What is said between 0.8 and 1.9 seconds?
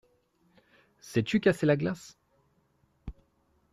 Sais-tu casser la